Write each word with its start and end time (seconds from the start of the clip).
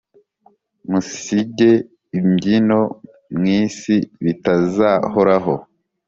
musige 0.89 1.71
iby'ino 2.17 2.79
mw 3.35 3.43
isi 3.61 3.97
bitazahoraho, 4.23 5.53